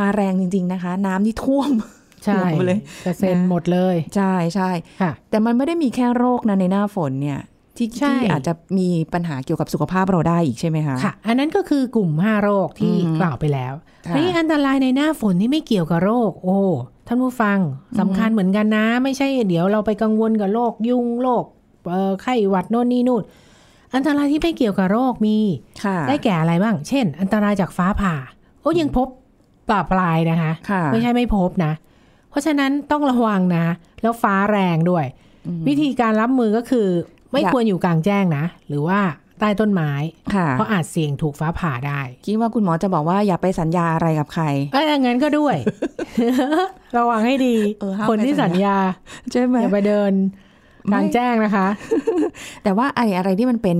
[0.00, 1.70] มาแรงจริง ๆนะคะ น้ำที่ท่วม
[2.24, 7.38] ใช่หมดเลยกระเซ็นนะหมดเลย ใช่ใช่ค่ะแต่มันไม่ได้มีแค่โรคนะในหน้าฝนเนี่ย
[7.80, 13.74] ที่ใช่ที่อาจจะมีปัญหาเกี่ยวกับสุขภาพเราได้อีกใช่ไหมคะค่ะ อันนั้นก็คือกลุ่ม 5 โรคที่อืมกล่าวไปแล้ว
[14.06, 16.58] ค่ะนี่อันตรายในหน้าฝนที่ไม่เกี่ยวกับโรค โอ้
[17.06, 17.58] ท่านผู้ฟัง
[17.98, 21.44] สำคัญเหมือนกันนะ ไม่ใช่เดี๋ยวเราไปกังวลกับโรคยุงโรค
[21.90, 23.22] เอ่อไข้หวัดโน่นนี่นู่น
[23.94, 25.36] อันตรายที่ไม่เกี่ยวกับโรคมี
[25.84, 28.14] ค่ะได้แก่อะไรบ้าง เช่น อันตรายจากฟ้าผ่า
[28.60, 29.08] โอ้ยังพบ
[29.68, 31.72] ปลาปลายนะคะค่ะไม่ใช่ไม่พบนะ
[32.30, 33.64] เพราะฉะนั้นต้องระวังนะ
[34.02, 35.04] แล้วฟ้าแรงด้วย
[35.68, 36.88] วิธีการรับมือก็คือ
[37.30, 39.00] ไม่อย่าควรอยู่กลางแจ้งนะ หรือว่า
[39.40, 39.90] ใต้ต้นไม้
[40.34, 45.56] ค่ะเพราะอาจเสี่ยงถูกฟ้าผ่าได้คิดว่าคุณหมอจะบอกว่าอย่าไปสัญญาอะไรกับใครเอ้ยงั้นก็ด้วย
[46.96, 48.76] ระวังให้ดีเออห้ามคนที่ไปสัสัญญญาญา
[49.30, 50.12] ใช่ไหมอย่าไปเดิน
[50.92, 51.66] กลางแจ้งนะคะ
[52.64, 53.78] แต่ว่าอะไรอะไรที่มันเป็น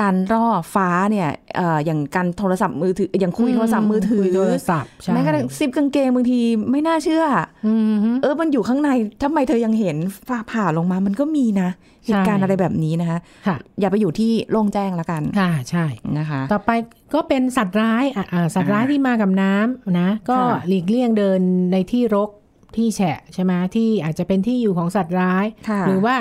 [0.00, 7.24] การล่อฟ้าเนี่ยเอ่ออย่างการโทรศัพท์มือถือ อย่างคุยโทรศัพท์มือถือคุยโทรศัพท์ใช่แม้กระทั่งซิปกางเกงบางทีไม่น่าเชื่อ
[7.66, 8.90] อืมฮึเออมันอยู่ข้างใน
[9.22, 9.96] ทำไมเธอยังเห็น
[10.28, 11.68] ฟ้าผ่าลงมามันก็มีนะ
[12.04, 15.86] เหตุการณ์ใช่อะไรแบบนี้นะคะค่ะอย่าไปอยู่ที่โล่งแจ้งละกันค่ะใช่
[16.18, 16.70] นะคะ ต่อไป
[17.14, 21.40] ก็เป็นสัตว์ร้ายอะอ่าสัตว์ร้ายอ่าที่มากับน้ำนะก็ค่ะหลีกเลี่ยงเดิน
[21.72, 22.30] ในที่รก
[22.76, 26.16] ที่แฉะใช่ไหมที่อาจจะเป็นที่อยู่ของสัตว์ร้ายค่ะหรือว่า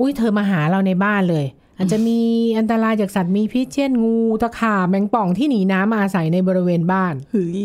[0.00, 1.46] อุ้ยเธอมาหาเราในบ้านเลย
[1.78, 2.20] อาจจะมี
[2.58, 7.62] อันตรายจากสัตว์มีพิษเช่นงูตะขาบแมงป่องที่หนีน้ำมาอาศัยในบริเวณบ้านเฮ้ย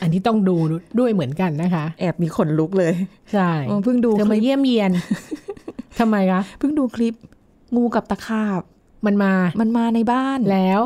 [0.00, 0.56] อันนี้ต้องดู
[0.98, 2.92] ด้วยเหมือนกันนะคะ แอบมีขนลุกเลย
[3.32, 4.90] ใช่เออเพิ่งดูเธอคมาลิปเยี่ยมเยียน
[5.98, 7.14] ทำไมคะเพิ่งดูคลิป
[7.76, 8.62] งูกับตะขาบ
[9.06, 10.80] มันมา มันมาในบ้านแล้ว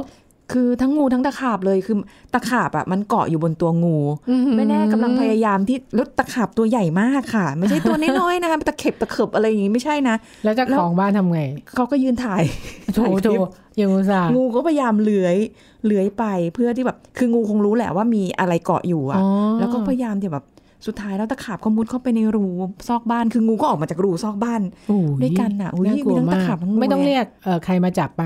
[0.52, 1.96] คือทั้งงูทั้งตะขาบเลยคือ
[2.34, 3.96] ตะขาบอะมันเกาะอยู่บนตัวงู
[4.56, 11.40] ไม่แน่กำลังพยายามที่แล้วตะขาบตัวใหญ่มากค่ะ ไม่ใช่ตัวน้อยๆนะคะตะเข็บตะเข็บอะไรอย่างงี้ไม่ใช่นะ แล้วเจ้าของบ้านทำไง
[11.74, 12.42] เขาก็ยืนถ่าย
[12.94, 13.40] โถถ่ายคโถลิป
[13.80, 15.36] ยังอุตส่าห์งูก็พยายามเลื้อย
[15.86, 19.26] เลื้อยไปเพื่อที่แบบ คืองูคงรู้แหละว่ามีอะไรเกาะอยู่อะอ๋อ
[19.60, 20.44] แล้วก็พยายามที่แบบ
[20.86, 22.46] สุดท้ายแล้วตะขาบก็มุดเข้าไปในรู
[22.88, 28.22] ซอกบ้านคืองูก็ออกมาจากรูซอกบ้านโอ้ยด้วยกันน่ะอุ๊ยน่ากลัวมีทั้งตะมากขาบทั้งงูไม่ต้องเลยเรียกเอ่อใครมาจับไป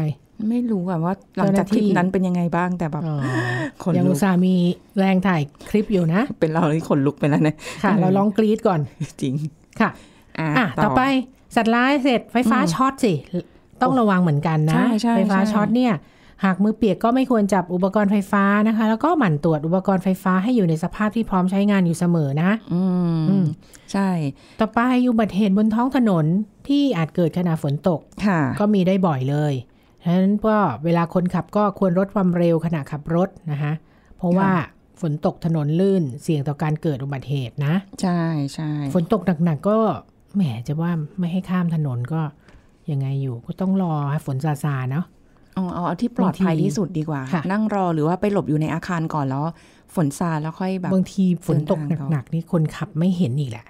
[0.48, 3.16] ไม่รู้อะว่าหลังจากคลิปนั้นเป็นยังไงบ้างแต่แบบอ๋อ
[3.82, 4.54] ขนยังลุอุกตส่าห์มี
[4.98, 8.80] แรงถ่ายคลิปอยู่นะ เป็นเราที่ขนลุกไปแล้วนะค่ะ เราลองกรีดก่อน
[9.22, 9.34] จริง
[9.80, 9.90] ค่ะ
[10.38, 11.02] อะ อะต่อไป
[11.56, 13.12] สัตว์ร้ายเสร็จไฟฟ้าอืมช็อตสิ
[13.82, 15.94] ต้องระวังเหมือนกันนะใช่ใช่ไฟฟ้าใช่ช็อตเนี่ย
[16.44, 22.82] หากมือเปียกก็ไม่ควรจับอุปกรณ์ไฟฟ้านะคะ แล้วก็หมั่นตรวจอุปกรณ์ไฟฟ้าให้อยู่ในสภาพที่พร้อมใช้งานอยู่เสมอนะ อื
[23.16, 23.46] มอืม
[23.92, 24.08] ใช่
[24.60, 26.24] ต่อไปอุบัติเหตุบนท้องถนน
[26.68, 29.52] ที่อาจเกิดขณะฝนตกค่ะก็มีได้บ่อยเลย
[30.02, 33.72] ฉะนั้นก็เวลาคนขับก็ควรลดความเร็วขณะขับรถนะคะ
[34.16, 34.50] เพราะว่า
[35.00, 38.20] ฝนตกถนนลื่นเสี่ยงต่อการเกิดอุบัติเหตุนะ ใช่
[38.54, 39.76] ใช่ฝนตกหนักๆก็
[40.34, 42.22] แหมจะว่าไม่ให้ข้ามถนนก็
[42.90, 45.04] ยังไงอยู่ก็ต้องรอให้ฝนซาซาๆเนาะ
[45.54, 49.44] เอาเอาเอาที่ปลอดภัยบางทีที่สุดดีกว่าค่ะนั่งรอหรือว่าไปหลบอยู่ในอาคารก่อนแล้ว
[49.94, 53.66] ฝนซาแล้วค่อยแบบบางทีฝนตกเดินทางต่อหนักๆนี่คนขับไม่เห็นอีกแหละ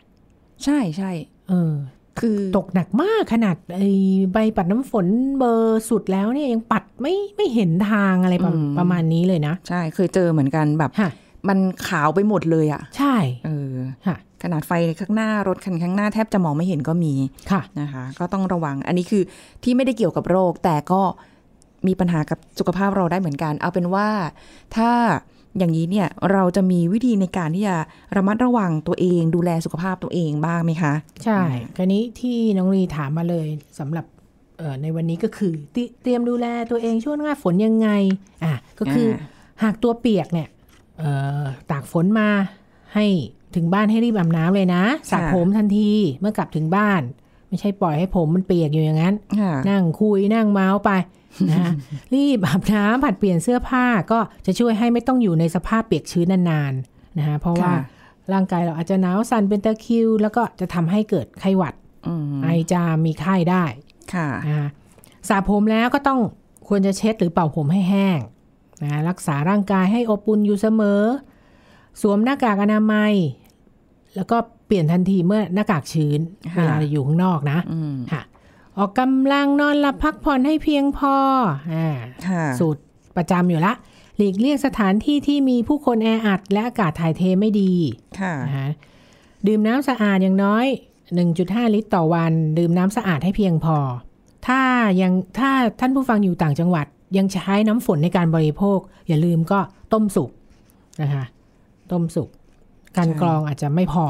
[0.64, 1.10] ใช่ใช่
[1.48, 1.74] เออ
[2.20, 3.88] คือตกหนักมากขนาดไอ้
[4.32, 5.06] ใบปัดน้ำฝน
[5.38, 11.10] เบอร์สุดแล้วเนี่ยยังปัดไม่ไม่เห็นทางอะไรประประมาณนี้เลยนะ ใช่เคยเจอเหมือนกันแบบค่ะ
[11.48, 13.74] มันขาวไปหมดเลยอะ่ะ ใช่เออ
[14.06, 17.14] ค่ะขนาดไฟข้างหน้ารถคันข้างหน้าแทบจะมองไม่เห็นก็มี
[17.50, 19.22] ค่ะนะคะ ก็ต้องระวังอันนี้คือ
[19.64, 21.02] ที่ไม่ได้เกี่ยวกับโรค แต่ก็
[21.86, 24.08] มีปัญหากับสุขภาพเราได้เหมือนกัน เอาเป็นว่า
[24.76, 24.90] ถ้า
[25.58, 27.76] อย่างนี้เนี่ยเราจะมีวิธีในการที่จะ
[28.16, 31.40] ระมัดระวังตัวเองดูแลสุขภาพตัวเองบ้างไหมคะ ใช่
[31.76, 33.46] คราวนี้ที่น้องลีถามมาเลย
[33.78, 34.06] สำหรับ
[34.58, 37.88] เอ่อในวันนี้ก็คือเตรีเตรียมดูแลตัวเองช่วงหน้าฝนยังไง
[38.44, 39.22] อะก็คืออ
[39.62, 40.48] หากตัวเปียกเนี่ย
[40.98, 41.10] เอ่
[41.42, 42.28] อตากฝนมา
[42.94, 43.06] ให้
[43.54, 47.02] ถึงบ้านให้รีบอาบน้ำเลยนะสระผมทันทีเมื่อกลับถึงบ้าน
[47.48, 50.90] ไม่ใช่ปล่อยให้ผมมันเปียกอยู่อย่างนั้นค่ะนั่งคุยนั่งเมาส์ไป
[51.50, 51.72] นะ
[52.14, 57.80] รีบอาบน้ำผัดเปลี่ยนเสื้อผ้าก็จะช่วยให้ไม่ต้องอยู่ในสภาพเปียกชื้นนานๆนะฮะเพราะว่าค่ะ
[58.32, 61.74] ร่างกายเราอาจจะหนาวสั่นเป็นตะคริว แล้วก็จะทำให้เกิดไข้หวัด
[62.06, 63.64] อืมไอจามมีไข้ได้
[64.14, 64.68] ค่ะนะฮะ
[65.28, 66.20] สระผมแล้วก็ต้อง
[66.68, 68.18] ควรจะเช็ดหรือเป่าผมให้แห้ง
[68.82, 71.02] นะรักษาร่างกายให้อบอุ่นอยู่เสมอ
[72.00, 73.12] สวมหน้ากากอนามัย
[74.16, 76.20] แล้วก็เปลี่ยนทันทีเมื่อหน้ากากชื้น
[76.54, 78.22] ค่ะเวลาเราอยู่ข้างนอกนะอืมค่ะ
[78.78, 81.16] ออกกำลังนอนหลับพักผ่อนให้เพียงพอ
[81.72, 81.88] อ่า
[82.26, 82.80] ค่ะสูตร
[83.16, 83.72] ประจำอยู่ละ
[84.16, 87.72] หลีกเลี่ยงสถานที่ที่มีผู้คนแออัด และอากาศถ่ายเทไม่ดี
[88.20, 88.70] ค่ะนะฮะ
[89.46, 90.66] ดื่มน้ำสะอาดอย่างน้อย
[91.20, 93.76] 1.5 ลิตรต่อวัน ดื่มน้ำสะอาดให้เพียงพอ
[94.46, 94.60] ถ้า
[95.00, 99.60] ยังถ้าท่านผู้ฟังอยู่ต่างจังหวัด ยังใช้น้ำฝนในการบริโภค อย่าลืมก็
[99.92, 100.30] ต้มสุก
[101.02, 101.24] นะคะ
[101.92, 102.28] ต้มสุก
[102.96, 104.06] การใช่กรองอาจจะไม่พอ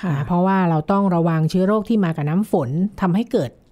[0.00, 2.68] ค่ะนะเพราะว่าเราต้องระวังเชื้อโรคที่มากับน้ำฝน
[3.00, 3.67] ทำให้เกิดเอ่อเอ่อ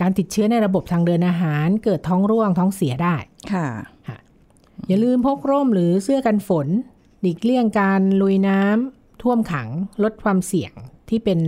[0.00, 3.16] การติดเชื้อในระบบทางเดินอาหาร เกิดท้องร่วงท้องเสียได้
[3.52, 3.68] ค่ะ
[4.88, 6.68] อย่าลืมพกร่มหรือเสื้อกันฝน
[7.20, 9.68] หลีกเลี่ยงการลุยน้ำท่วมขัง
[10.02, 10.72] ลดความเสี่ยง
[11.08, 11.38] ที่เป็น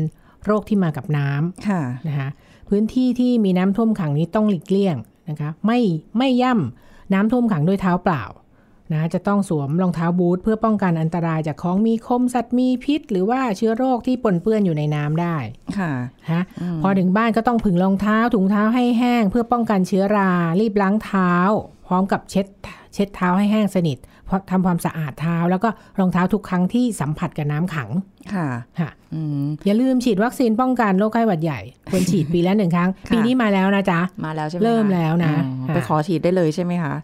[0.45, 2.29] โรคที่มากับน้ำค่ะนะคะ
[2.69, 4.97] พื้นที่ที่มีน้ำท่วมขังนี้ต้องหลีกเลี่ยง
[5.31, 5.81] นะคะไม่
[6.19, 8.25] ไม่ย่ำน้ำท่วมขังด้วยเท้าเปล่า
[8.93, 15.37] นะจะต้องสวมรองเท้าบูทเพื่อป้องกันอันตรายจากของมีคมสัตว์มีพิษ หรือว่าเชื้อโรคที่ปนเปื้อนอยู่ในน้ำได้
[15.79, 15.93] ค่ะ
[16.31, 16.43] ฮะ
[16.83, 21.33] พอถึงบ้านก็ต้องผึ่งรองเท้าถุงเท้าให้แห้ง เพื่อป้องกันเชื้อรา รีบล้างเท้า
[21.87, 22.47] พร้อมกับเช็ด
[22.95, 25.69] เช็ดเท้าให้แห้งสนิทเพราะทำความสะอาดเท้า แล้วก็
[25.99, 27.91] รองเท้าทุกครั้งที่สัมผัสกับน้ำขัง
[28.35, 28.47] ค่ะ
[28.81, 36.95] ค่ะอืมอย่าลืมฉีดวัคซีนป้องกันโรคไข้หวัดใหญ่ควรฉีดปีละหนึ่งครั้งค่ะปีนี้มาแล้วนะจ๊ะมาแล้วใช่ไหมเริ่มคะแล้วนะอ๋อค่ะไปขอฉีดได้เลยใช่ไหมคะ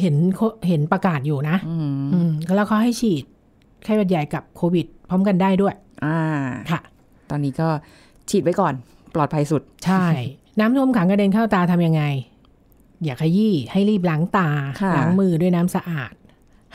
[0.00, 3.24] เห็นโคเห็นประกาศอยู่นะอืมอืมแล้วเขาให้ฉีด
[3.84, 5.74] ไข้หวัดใหญ่กับโควิด พร้อมกันได้ด้วย
[6.04, 6.18] อ่า
[6.70, 6.80] ค่ะ
[7.30, 7.68] ตอนนี้ก็
[8.30, 8.74] ฉีดไว้ก่อน
[9.14, 10.04] ปลอดภัยสุด ใช่
[10.60, 12.02] น้ำท่วมขังกระเด็นเข้าตาทำยังไง
[13.04, 14.48] อย่าขยี้ให้รีบล้างตา
[14.80, 16.12] ค่ะล้างมือด้วยน้ำสะอาด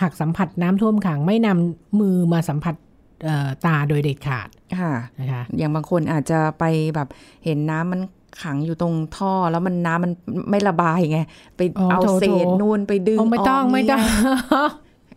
[0.01, 2.75] หากสัมผัสน้ำท่วมขังไม่นำมือมาสัมผัส
[3.23, 4.47] เอ่อตาโดยเด็ดขาด
[4.79, 6.63] ค่ะนะคะ อย่างบางคนอาจจะไป
[6.95, 7.07] แบบ
[7.45, 8.01] เห็นน้ำมัน
[8.43, 10.11] ขังอยู่ตรงท่อแล้วมันน้ำมัน
[10.49, 11.19] ไม่ระบายไง
[11.57, 14.01] ไปเอาเศษนูนไปดึงโอ้ไม่ต้องกไม่ต้อง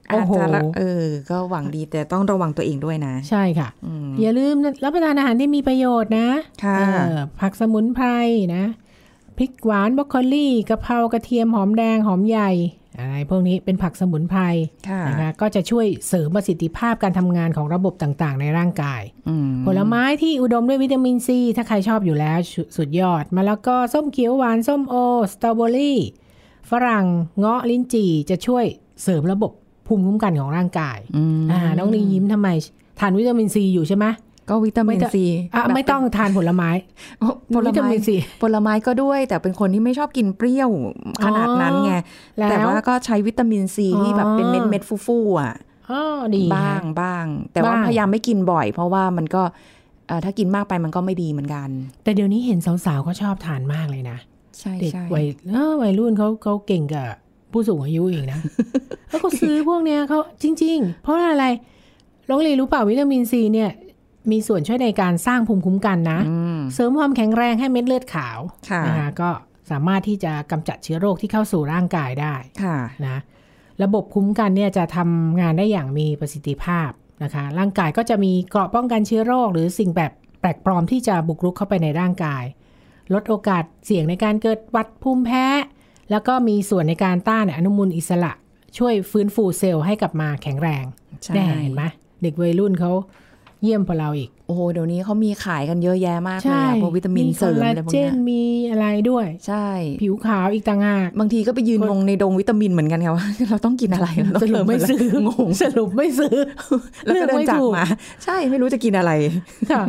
[0.08, 4.54] โอ้อาจโหจะละเออ ก็หวังดีแต่ต้องระวังตัวเองด้วยนะ ใช่ค่ะอืมอย่าลืม
[4.84, 6.28] รับประทานอาหารที่มีประโยชน์นะ
[6.64, 6.82] ค่ะเอ
[7.14, 8.06] อผักสมุนไพร
[8.56, 8.64] นะ
[9.38, 12.50] พริกหวานบรอกโคลี่กะเพรากระเทียมหอมแดงหอมใหญ่
[12.98, 14.40] อะไรพวกนี้เป็นผักสมุนไพร
[14.88, 24.94] ค่ะนะคะก็จะช่วยเสริมประสิทธิภาพการทำงานของระบบต่างๆ ในร่างกายอืม ผลไม้ที่อุดมด้วยวิตามินซี ถ้าใครชอบอยู่แล้วสุสุดยอดมะละกอส้มเขียวหวาน ส้มโอ
[25.32, 25.98] สตรอเบอรี่
[26.70, 27.04] ฝรั่ง
[27.38, 28.64] เงาะลิ้นจี่จะช่วย
[29.02, 29.52] เสริมระบบ
[29.86, 32.48] ภูมิคุ้มกันของร่างกายอืมอ่าน้องลียิ้มทำไม
[33.00, 34.06] ทานวิตามินซีอยู่ใช่ไหม
[34.48, 36.70] ก็วิตามินไม่ต้องซีอะไม่ต้องทานผลไม้
[37.54, 40.70] ผลวิตาไม้มินซีผลไม้ก็ด้วย แต่เป็นคนที่ไม่ชอบกินเปรี้ยว
[41.24, 41.92] ขนาดนั้นไง
[42.38, 45.67] แล้วแต่ว่าก็ใช้วิตามินซีอ๋อที่แบบเป็นเม็ดเม็ดๆฟูๆอะอ๋อ
[46.36, 49.42] ดีบ้างฮะบ้าง แต่ว่าบ้างพยายามไม่กินบ่อย เพราะว่ามันก็
[50.08, 51.68] เอ่อถ้ากินมากไปมันก็ไม่ดีเหมือนกัน
[52.04, 54.18] แต่เดี๋ยวนี้เห็นสาวๆเขาชอบทานมากเลยนะ
[54.58, 57.08] ใช่เด็กใช่วัยเออวัยรุ่นเขาเขาเก่งกับ
[57.52, 58.40] ผู้สูงอายุอีกนะ
[59.08, 61.46] แล้วก็ซื้อพวกเนี้ยเขาจริง ๆ เพราะอะไร
[62.30, 63.70] ลองเรียนรู้เปล่าวิตามินซีเนี่ย
[64.30, 68.38] มีส่วนช่วยในการสร้างภูมิคุ้มกันนะอืมเสริมความแข็งแรงให้เม็ดเลือดขาว
[68.70, 69.30] ค่ะนะคะก็
[69.70, 73.18] สามารถที่จะกำจัดเชื้อโรคที่เข้าสู่ร่างกายได้ค่ะนะ
[73.82, 76.90] ระบบคุ้มกันเนี่ยจะทำงานได้อย่างมีประสิทธิภาพ
[77.22, 82.44] นะคะ ร่างกายก็จะมีเกราะป้องกันเชื้อโรค หรือสิ่งแบบแปลกปลอมที่จะบุกรุกเข้าไปในร่างกาย
[83.14, 85.44] ลดโอกาสเสี่ยงในการเกิดหวัดภูมิแพ้
[86.10, 88.32] แล้วก็มีส่วนในการต้านอนุมูลอิสระ
[88.78, 90.84] ช่วยฟื้นฟูเซลล์ให้กลับมาแข็งแรง
[91.22, 91.82] ใช่แน่เห็นไหม
[92.22, 92.92] เด็กวัยรุ่นเขา
[93.62, 99.66] เยี่ยมกว่าเราอีก โอ้โหเดี๋ยวนี้เขามีขายกันเยอะแยะมากเลยอะพวกวิตามินเสริมคอลอะไรลาพวกเจเนี้นยมีอะไรด้วย ใช่
[100.02, 106.36] ผิวขาวอีกต่างหากบางทีก็ไปยืนงงในดงวิตามินเหมือนกันค่ะว่าเราต้องกินอะไรเราสต้องรุปไม่ซื้อเติะรงงสรุปไม่ซื้อ
[107.04, 107.86] แล้วก็เดินจากถูกมา
[108.24, 109.12] ใช่ไม่รู้จะกินอะไร
[109.70, 109.82] ค่ะ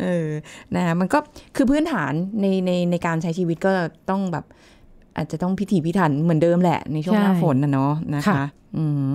[0.00, 0.28] เออ
[0.74, 1.18] นะมันก็
[1.56, 3.72] คือพื้นฐานในในในการใช้ชีวิตก็
[4.10, 4.44] ต้องแบบ
[5.16, 8.44] อาจจะต้องพิถีพิถันเหมือนเดิมแหละ ในช่วงหน้าใช่ฝนนะเนาะนะคะค่ะ
[8.76, 9.10] อืม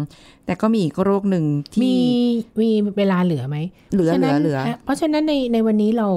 [0.46, 1.96] แต่ก็มีอีกโรคหนึ่งมีที่
[2.62, 3.58] มีเวลาเหลือไหม
[3.94, 6.10] เหลือฉะเหลืนั้อนเหลือะเพราะฉะนั้นในในวันนี้เรา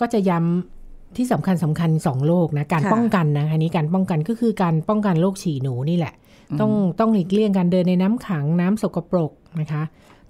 [0.00, 6.14] ก็จะย้ำที่สำคัญสำคัญสองโรคนะการค่ะป้องกันนะอันนี้การป้องกันก็คือการป้องกันโรคฉี่หนูนี่แหละ
[6.60, 9.82] ต้องต้องหลีกเลี่ยงการเดินในน้ำขังน้ำสกปรกนะคะ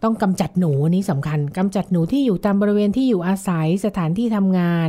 [0.02, 4.88] ต้องกำจัดหนูอันนี้สำคัญกำจัดหนูที่อยู่ตามบริเวณที่อยู่อาศัยสถานที่ทำงาน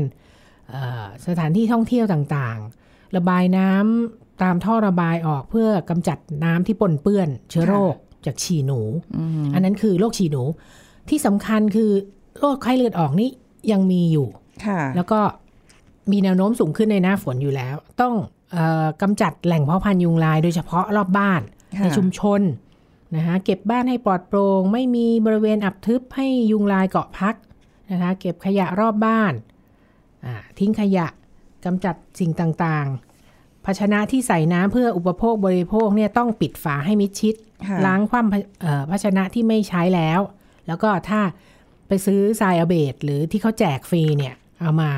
[0.70, 8.82] เอ่อสถานที่ท่องเที่ยวต่างๆ ระบายน้ำตามท่อระบายออกเพื่อกำจัดน้ำที่ปนเปื้อน เชื้อโรคจากฉี่หนู
[9.54, 10.44] อันนั้นคือโรคฉี่หนู
[11.10, 11.92] ที่สำคัญคือ
[12.40, 13.30] โรคไข้เลือดออกนี่
[13.72, 14.28] ยังมีอยู่
[14.66, 15.20] ค่ะแล้วก็
[16.12, 18.14] มีแนวโน้มสูงขึ้นในหน้าฝนอยู่แล้ว ต้อง
[18.52, 21.42] เออกำจัดแหล่งเพาะพันธุ์ยุงลาย โดยเฉพาะรอบบ้าน
[21.78, 22.42] ค่ะในชุมชน
[23.16, 27.36] นะคะเก็บบ้านให้ปลอดโปร่งไม่มีบริเวณอับทึบให้ยุงลายเกาะพัก
[27.92, 29.34] นะคะ เก็บขยะรอบบ้าน
[30.26, 31.08] อ่าทิ้งขยะ
[31.66, 37.36] กำจัดสิ่งต่างๆ ภาชนะที่ใส่น้ำเพื่ออุปโภคบริโภคเนี่ยต้องปิดฝาให้มิดชิด
[37.68, 40.20] ค่ะล้างคว่ำภาเอ่อภาชนะที่ไม่ใช้แล้ว
[40.68, 41.22] แล้วก็ถ้า
[41.88, 44.90] ไปซื้อทรายอเบดหรือที่เขาแจกฟรีเนี่ย เอามา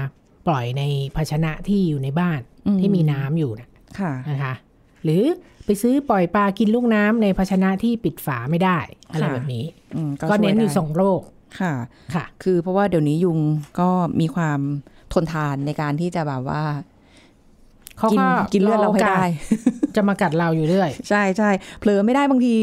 [0.48, 0.84] ปล่อยใน
[1.16, 3.68] ภาชนะที่อยู่ในบ้านอืมที่มีน้ำอยู่นะ
[4.00, 4.54] ค่ะนะคะ
[5.04, 5.24] หรือ
[5.66, 8.78] ไปซื้อปล่อยปลากินลูกน้ำในภาชนะที่ปิดฝาไม่ได้
[9.12, 11.22] อะไรค่ะแบบนี้อืมก็เน้นช่วอยู่ได้สองโรค
[11.60, 11.74] ค่ะ
[12.14, 13.40] ค่ะ คือเพราะว่าเดี๋ยวนี้ยุง
[13.80, 14.60] ก็มีความ
[15.14, 16.62] ทนทานในการที่จะแบบว่า
[17.98, 19.24] เขากินก็กินเลือดเราให้ได้
[19.96, 22.56] จะมากัดเราอยู่เรื่อย ใช่ใช่เผลอไม่ได้บางที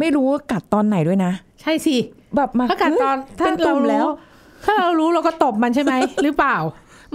[0.00, 1.32] ไม่รู้ว่ากัดตอนไหนด้วยนะ
[1.62, 1.96] ใช่สิ
[2.36, 4.06] แบบมาถ้ากัดตอนเฮ้ยถ้าเป็นตุ่เรามแล้ว
[4.64, 5.92] ถ้าเรารู้เราก็ตบมันใช่ไหม
[6.24, 6.56] หรือเปล่า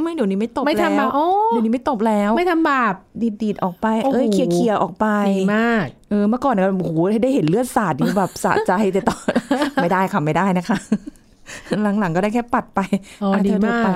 [0.03, 6.91] ไม่เดี๋ยวนี้ไม่ตบไม่ทำแล้บาวปโอ้เดี๋ยวนี้ไม่ตบแล้ว ไม่ทำบาปดีดดีดออกไปโอ้โหเอ้ยเคลียร์เคลียร์ออกไปดีมากเออเมื่อก่อนเนี่ยโอ้โห
[7.23, 9.21] ได้เห็นเลือดสาดนี่แบบสะใจแต่ตอน
[9.81, 10.77] ไม่ได้ค่ะไม่ได้นะคะ
[11.99, 12.79] หลังๆก็ได้แค่ปัดไป
[13.23, 13.91] อ๋ออะดีเธอเธอมากไป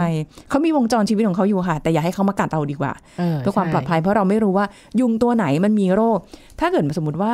[0.49, 4.65] เขามีวงจรชีวิตของเขาอยู่ค่ะ แต่อย่าให้เขามากัดเราดีกว่าเออเพื่อความใช่ปลอดภัยเพราะเราไม่รู้ว่า
[4.99, 6.17] ยุงตัวไหนมันมีโรค
[6.59, 7.31] ถ้าเกิดสมมติว่า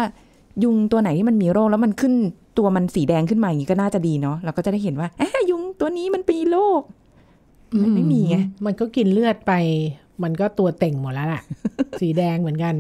[0.63, 2.13] ยุงตัวไหนที่มันมีโรคแล้วมันขึ้น
[2.57, 6.81] ตัวมันสีแดงขึ้นมาอย่างนี้ก็น่าจะดีเนาะเราก็จะได้เห็นว่าเอ๊ะยุงตัวนี้มันมีโรค
[7.81, 9.53] มันไม่มีไงมันก็กินเลือดไป
[10.23, 11.41] มันก็ตัวเต่งหมดแล้วล่ะ
[12.01, 12.75] สีแดงเหมือนกัน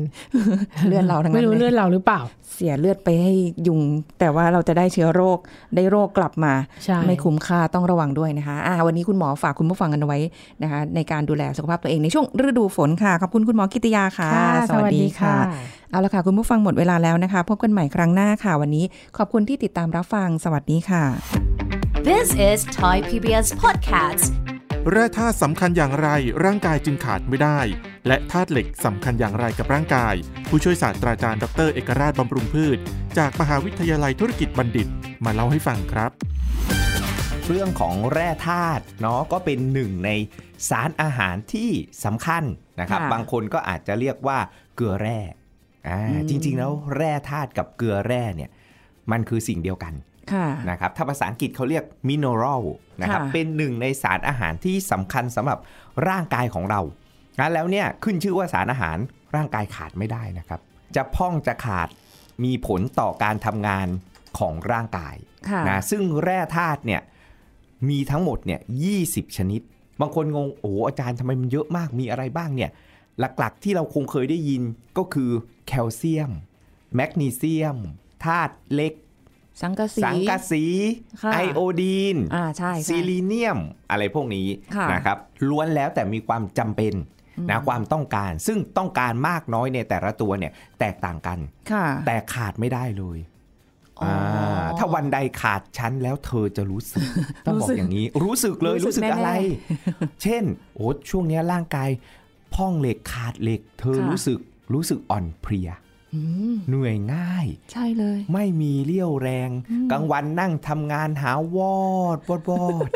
[0.87, 2.21] เลือดเราทั้งนั้นไม่รู้เลยเลือดเราหรือเปล่า
[2.53, 3.33] เสียเลือดไปให้
[3.67, 3.81] ยุง
[4.19, 5.39] แต่ว่าเราจะได้เชื้อโรค
[5.75, 6.53] ได้โรคกลับมา
[6.85, 10.19] ใช่ไม่คุ้มค่าต้องระวังด้วยนะคะอ่าวันนี้คุณหมอฝากคุณผู้ฟังกันเอาไว้
[10.63, 15.35] นะคะ ในการดูแลสุขภาพตัวเองในช่วงฤดูฝนค่ะ ขอบคุณคุณหมอกิติยาค่ะค่ะ สวัสดีค่ะ
[15.91, 18.85] เอาละค่ะ คุณผู้ฟังหมดเวลาแล้วนะคะ พบกันใหม่ครั้งหน้าค่ะ วันนี้
[19.17, 21.03] ขอบคุณที่ติดตามรับฟังสวัสดีค่ะ
[22.09, 26.09] This is Thai PBS Podcast แร่ธาตุสำคัญอย่างไร
[26.45, 27.59] ร่างกายจึงขาดไม่ได้
[28.07, 30.15] และธาตุเหล็กสำคัญอย่างไรกับร่างกาย
[30.49, 32.77] ผู้ช่วยศาสตราจารย์ดร เอกราชบำรุงพืช
[33.17, 34.87] จากมหาวิทยาลัยธุรกิจบัณฑิต
[35.25, 36.11] มาเล่าให้ฟังครับ
[37.47, 40.09] เรื่องของแร่ธาตุเนาะก็เป็นหนึ่งใน
[40.69, 41.69] สารอาหารที่
[42.05, 42.43] สำคัญ
[42.79, 44.39] นะครับค่ะบางคนก็อาจจะเรียกว่า
[44.75, 45.19] เกลือแร่
[45.87, 48.49] อ่าอืมจริงๆแล้วแร่ธาตุกับเกลือแร่เนี่ย
[49.11, 50.08] มันคือสิ่งเดียวกันค่ะ
[50.69, 52.63] นะครับถ้าภาษาอังกฤษเขาเรียกมิน e รัล
[53.01, 55.59] นะครับค่ะเป็นหนึ่งในสารอาหารที่สำคัญสำหรับ
[56.09, 56.81] ร่างกายของเรา
[57.39, 58.97] นะแล้วเนี่ยขึ้นชื่อว่าสารอาหาร
[59.35, 60.59] ร่างกายขาดไม่ได้นะครับ
[60.95, 61.89] จะพ่องจะขาด
[62.43, 63.87] มีผลต่อการทำงาน
[64.39, 65.15] ของร่างกาย
[65.49, 67.01] ค่ะนะซึ่งแร่ธาตุเนี่ย
[67.89, 68.59] มีทั้งหมดเนี่ย
[68.99, 69.61] 20ชนิด
[70.01, 72.71] บางคนงงโอ้โหอาจารย์ทำไมมันเยอะมากมีอะไรบ้างเนี่ย
[73.19, 74.61] หลักๆที่เราคงเคยได้ยิน
[74.97, 75.31] ก็คือ
[75.67, 76.31] แคลเซียม
[76.95, 77.77] แมกนีเซียม
[78.25, 78.93] ธาตุเหล็ก
[79.61, 80.63] สังกะสีสังกะสี
[81.21, 83.59] ค่ะไอโอดีนอ่าใช่ใช่ซิลิเนียม
[83.91, 85.17] อะไรพวกนี้ค่ะนะครับ
[85.49, 86.93] ล้วนแล้วแต่มีความจำเป็น
[87.49, 91.39] นะความต้องการซึ่งต้องการมากน้อยในแต่ละตัวเนี่ยแตกต่างกัน
[91.71, 93.19] ค่ะแต่ขาดไม่ได้เลย
[93.99, 97.03] อ๋ออ่าถ้าวันใดขาดชั้นแล้วเธอจะรู้สึก
[97.45, 100.43] ต้องบอกอย่างนี้ รู้สึกเลยรู้รู้สึสึกกอะไรแน่เช่น
[100.75, 101.89] โอ้ช่วงเนี้ยร่างกาย
[102.55, 104.39] พ่องเหล็กขาดเหล็ก เธอค่ะรู้สึก
[104.73, 105.88] รู้สึกอ่อนเพลียอืม
[106.67, 109.49] เหนื่อยง่าย ใช่เลย ไม่มีเรี่ยวแรง
[109.91, 111.79] กลางวันนั่งทำงานหาวอ
[112.15, 112.89] ดวอดวอด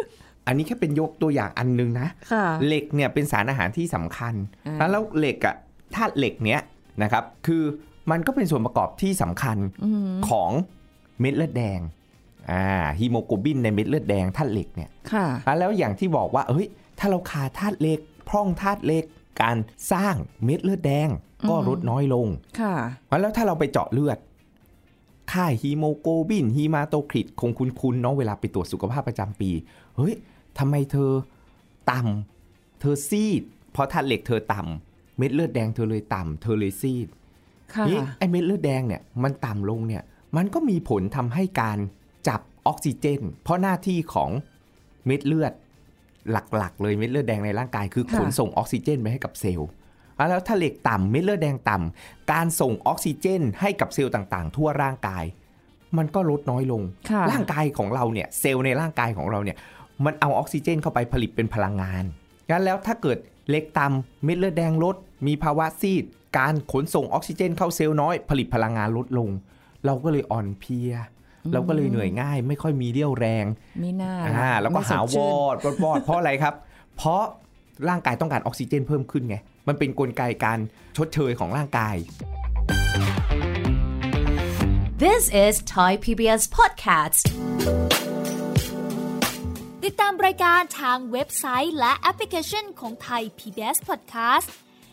[0.48, 4.34] อันนี้แค่เป็นยกตัวอย่างอันหนึงนะค่ะเหล็กเนี่ยเป็นสารอาหารที่สำคัญ
[4.80, 5.56] อ่าแล้วเหล็กอะ
[5.96, 6.62] ธาตุเหล็กเนี้ย
[7.04, 7.64] นะครับคือ
[8.12, 10.52] มันก็เป็นส่วนประกอบที่สำคัญอืมของ
[11.20, 11.80] เม็ดเลือดแดง
[12.52, 12.64] อ่า
[13.00, 16.68] ฮีโมโกลบินในเม็ดเลือดแดงธาตุเหล็กเนี่ยค่ะอะแล้วอย่างที่บอกว่าเอ้ย
[17.00, 18.00] ถ้าเราขาดธาตุเหล็ก
[18.30, 19.06] พร่องธาตุเหล็ก
[19.42, 19.58] การ
[19.92, 20.16] สร้าง
[20.46, 21.10] เม็ดเลือดแดง
[21.50, 22.28] ก็อืมลดน้อยลง
[22.60, 22.76] ค่ะ
[23.22, 24.18] แล้วถ้าเราไปเจาะเลือด
[25.32, 29.50] ค่าฮีโมโกลบินฮีมาโตคริตคงคุ้นๆเนาะเวลาไปตรวจสุขภาพประจำปี
[29.98, 30.14] เฮ้ย
[30.58, 31.12] ทำไมเธอ
[31.92, 33.42] ต่ำเธอซีด
[33.72, 37.08] เพราะธาตุเหล็กเธอต่ำเม็ดเลือดแดงเธอเลยต่ำเธอเลยซีด
[37.74, 40.04] ค่ะนี่ไอ้เม็ดเลือดแดงเนี่ยมันต่ำลงเนี่ย
[40.38, 41.78] มันก็มีผลทำให้การ
[42.28, 44.30] จับออกซิเจน เพราะหน้าที่ของ
[45.06, 45.54] เม็ดเลือด
[46.32, 49.70] หลักๆ เลยเม็ดเลือดแดงในร่างกายคือขนส่งออกซิเจนไปให้กับเซลล์
[50.18, 55.24] อะแล้วถ้าเหล็กต่ำเม็ดเลือดแดงต่ำการส่งออกซิเจนให้กับเซลล์ต่างๆ ทั่วร่างกาย
[55.98, 59.58] มันก็ลดน้อยลงค่ะร่างกายของเราเนี่ยเซลล์ในร่างกายของเราเนี่ย
[60.06, 62.04] มันเอาออกซิเจนเข้าไปผลิตเป็นพลังงาน
[62.50, 63.18] งั้นแล้วถ้าเกิด
[63.50, 64.96] เหล็กต่ำเม็ดเลือดแดงลด
[65.28, 66.04] มีภาวะซีด
[66.38, 69.30] การขนส่งออกซิเจนเข้าเซลล์น้อย ผลิตพลังงานลดลง
[69.86, 70.94] เราก็เลยอ่อนเพลีย
[71.52, 73.46] เราก็เลยเหนื่อยง่าย ไม่ค่อยมีเรี่ยวแรง
[73.84, 76.54] มีหน้าอ่าแล้วก็ไม่สหาดวชื่นอดวอดวอดเพราะอะไรครับ
[76.98, 77.24] เพราะ
[77.90, 79.36] ร่างกายต้องการออกซิเจนเพิ่มขึ้นไง
[79.68, 80.60] มันเป็นนกลไกการ
[80.98, 81.96] ชดเชยของร่างกาย
[85.04, 87.24] This is Thai PBS Podcast
[89.84, 94.48] ติดตามรายการทางเว็บไซต์และแอปพลิเคชันของไทย PBS Podcast